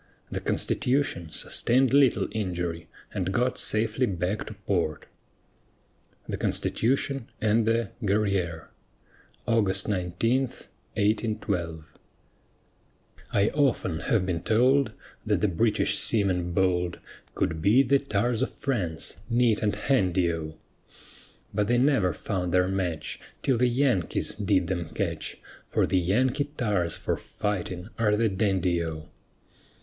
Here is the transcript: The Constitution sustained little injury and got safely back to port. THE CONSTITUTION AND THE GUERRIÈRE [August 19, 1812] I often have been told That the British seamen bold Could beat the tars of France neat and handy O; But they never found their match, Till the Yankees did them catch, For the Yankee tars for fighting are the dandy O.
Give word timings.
The 0.31 0.39
Constitution 0.39 1.29
sustained 1.29 1.93
little 1.93 2.27
injury 2.31 2.89
and 3.13 3.31
got 3.31 3.59
safely 3.59 4.07
back 4.07 4.47
to 4.47 4.55
port. 4.55 5.05
THE 6.27 6.37
CONSTITUTION 6.37 7.29
AND 7.39 7.67
THE 7.67 7.91
GUERRIÈRE 8.03 8.69
[August 9.45 9.87
19, 9.87 10.41
1812] 10.41 11.85
I 13.31 13.49
often 13.49 13.99
have 13.99 14.25
been 14.25 14.41
told 14.41 14.91
That 15.23 15.41
the 15.41 15.47
British 15.47 15.99
seamen 15.99 16.51
bold 16.51 16.97
Could 17.35 17.61
beat 17.61 17.89
the 17.89 17.99
tars 17.99 18.41
of 18.41 18.53
France 18.55 19.17
neat 19.29 19.61
and 19.61 19.75
handy 19.75 20.33
O; 20.33 20.57
But 21.53 21.67
they 21.67 21.77
never 21.77 22.11
found 22.11 22.51
their 22.51 22.67
match, 22.67 23.19
Till 23.43 23.59
the 23.59 23.69
Yankees 23.69 24.33
did 24.33 24.65
them 24.65 24.89
catch, 24.95 25.37
For 25.69 25.85
the 25.85 25.99
Yankee 25.99 26.45
tars 26.57 26.97
for 26.97 27.15
fighting 27.15 27.89
are 27.99 28.15
the 28.17 28.29
dandy 28.29 28.83
O. 28.83 29.07